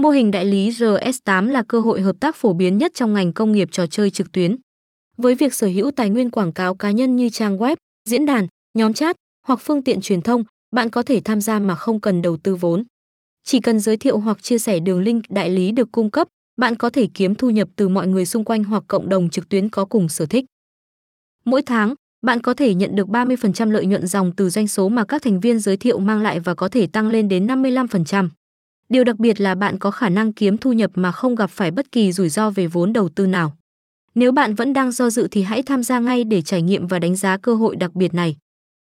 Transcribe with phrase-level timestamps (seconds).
[0.00, 3.32] Mô hình đại lý RS8 là cơ hội hợp tác phổ biến nhất trong ngành
[3.32, 4.56] công nghiệp trò chơi trực tuyến.
[5.16, 7.76] Với việc sở hữu tài nguyên quảng cáo cá nhân như trang web,
[8.08, 8.46] diễn đàn,
[8.78, 9.16] nhóm chat
[9.46, 10.44] hoặc phương tiện truyền thông,
[10.76, 12.84] bạn có thể tham gia mà không cần đầu tư vốn.
[13.44, 16.76] Chỉ cần giới thiệu hoặc chia sẻ đường link đại lý được cung cấp, bạn
[16.76, 19.68] có thể kiếm thu nhập từ mọi người xung quanh hoặc cộng đồng trực tuyến
[19.68, 20.44] có cùng sở thích.
[21.44, 21.94] Mỗi tháng,
[22.26, 25.40] bạn có thể nhận được 30% lợi nhuận dòng từ doanh số mà các thành
[25.40, 28.28] viên giới thiệu mang lại và có thể tăng lên đến 55%.
[28.90, 31.70] Điều đặc biệt là bạn có khả năng kiếm thu nhập mà không gặp phải
[31.70, 33.56] bất kỳ rủi ro về vốn đầu tư nào.
[34.14, 36.98] Nếu bạn vẫn đang do dự thì hãy tham gia ngay để trải nghiệm và
[36.98, 38.36] đánh giá cơ hội đặc biệt này.